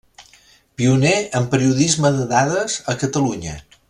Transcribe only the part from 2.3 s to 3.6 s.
dades a Catalunya.